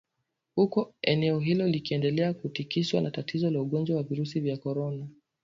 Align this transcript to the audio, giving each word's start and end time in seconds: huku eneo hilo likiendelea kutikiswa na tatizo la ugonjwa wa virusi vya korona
huku 0.55 0.93
eneo 1.01 1.39
hilo 1.39 1.67
likiendelea 1.67 2.33
kutikiswa 2.33 3.01
na 3.01 3.11
tatizo 3.11 3.49
la 3.51 3.61
ugonjwa 3.61 3.97
wa 3.97 4.03
virusi 4.03 4.39
vya 4.39 4.57
korona 4.57 5.07